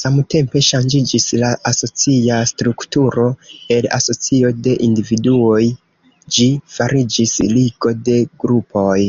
Samtempe 0.00 0.60
ŝanĝiĝis 0.66 1.24
la 1.40 1.48
asocia 1.70 2.36
strukturo: 2.52 3.26
el 3.78 3.90
asocio 4.00 4.54
de 4.68 4.78
individuoj 4.90 5.60
ĝi 6.38 6.50
fariĝis 6.78 7.38
ligo 7.58 7.98
de 8.12 8.20
grupoj. 8.46 9.00